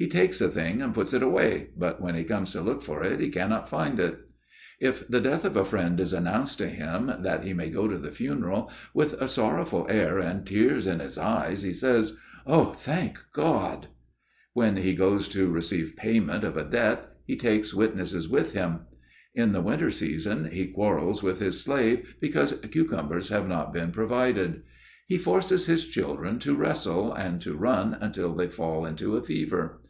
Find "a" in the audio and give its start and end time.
0.40-0.48, 5.56-5.64, 9.14-9.26, 16.56-16.62, 29.16-29.22